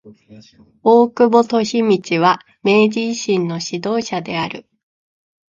[0.81, 4.65] 大久保利通は明治維新の指導者である。